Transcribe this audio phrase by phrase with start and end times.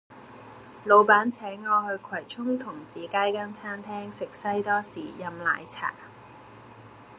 [0.83, 5.93] 老闆請我去葵涌童子街間餐廳食西多士飲奶茶